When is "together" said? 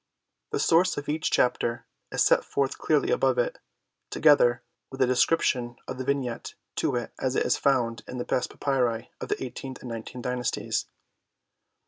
4.09-4.63